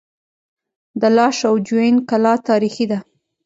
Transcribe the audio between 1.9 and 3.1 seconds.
کلا تاریخي ده